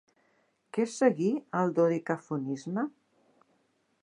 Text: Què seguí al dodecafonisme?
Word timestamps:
Què 0.77 0.85
seguí 0.93 1.29
al 1.61 1.75
dodecafonisme? 1.81 2.91